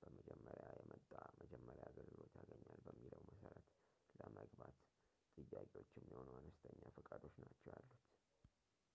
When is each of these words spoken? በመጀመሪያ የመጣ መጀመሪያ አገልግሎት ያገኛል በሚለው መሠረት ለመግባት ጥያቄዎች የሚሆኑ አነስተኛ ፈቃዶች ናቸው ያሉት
በመጀመሪያ 0.00 0.66
የመጣ 0.78 1.10
መጀመሪያ 1.38 1.84
አገልግሎት 1.90 2.34
ያገኛል 2.40 2.80
በሚለው 2.88 3.22
መሠረት 3.30 3.68
ለመግባት 4.20 4.76
ጥያቄዎች 5.52 5.90
የሚሆኑ 6.00 6.28
አነስተኛ 6.40 6.82
ፈቃዶች 6.98 7.34
ናቸው 7.46 7.70
ያሉት 7.74 8.02